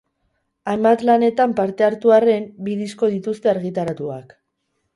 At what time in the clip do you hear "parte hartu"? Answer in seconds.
1.59-2.15